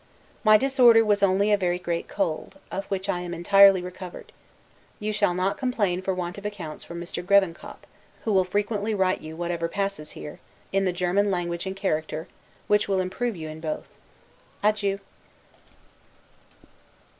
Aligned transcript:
My 0.43 0.57
disorder 0.57 1.05
was 1.05 1.21
only 1.21 1.51
a 1.51 1.57
very 1.57 1.77
great 1.77 2.07
cold, 2.07 2.57
of 2.71 2.87
which 2.87 3.07
I 3.07 3.19
am 3.21 3.35
entirely 3.35 3.83
recovered. 3.83 4.31
You 4.99 5.13
shall 5.13 5.35
not 5.35 5.59
complain 5.59 6.01
for 6.01 6.11
want 6.11 6.39
of 6.39 6.45
accounts 6.47 6.83
from 6.83 6.99
Mr. 6.99 7.23
Grevenkop, 7.23 7.85
who 8.23 8.33
will 8.33 8.43
frequently 8.43 8.95
write 8.95 9.21
you 9.21 9.35
whatever 9.37 9.67
passes 9.67 10.13
here, 10.13 10.39
in 10.73 10.85
the 10.85 10.91
German 10.91 11.29
language 11.29 11.67
and 11.67 11.75
character; 11.75 12.27
which 12.65 12.87
will 12.89 12.99
improve 12.99 13.35
you 13.35 13.47
in 13.47 13.59
both. 13.59 13.89
Adieu. 14.63 14.99